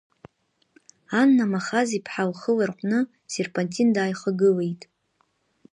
[1.21, 2.99] Анна Махаз-иԥҳа лхы ларҟәны
[3.31, 4.81] Серпантин дааихагылеит.